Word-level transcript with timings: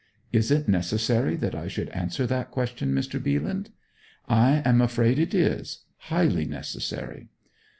'Is 0.31 0.49
it 0.49 0.67
necessary 0.67 1.35
that 1.35 1.53
I 1.53 1.67
should 1.67 1.89
answer 1.89 2.25
that 2.25 2.49
question, 2.49 2.91
Mr. 2.91 3.19
Bealand?' 3.21 3.69
'I 4.27 4.63
am 4.65 4.81
afraid 4.81 5.19
it 5.19 5.35
is 5.35 5.83
highly 5.97 6.45
necessary.' 6.45 7.29